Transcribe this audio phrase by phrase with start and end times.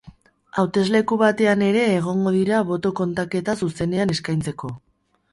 [0.59, 4.73] Hautesleku batean ere egongo dira boto kontaketa zuzenean eskaintzeko.